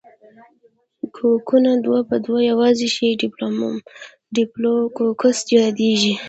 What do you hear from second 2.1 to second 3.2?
دوه یوځای شي